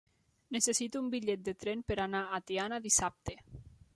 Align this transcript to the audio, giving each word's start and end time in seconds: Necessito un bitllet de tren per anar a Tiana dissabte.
Necessito 0.55 1.01
un 1.03 1.11
bitllet 1.15 1.43
de 1.49 1.53
tren 1.65 1.85
per 1.91 1.99
anar 2.05 2.23
a 2.25 2.41
Tiana 2.51 2.83
dissabte. 2.89 3.37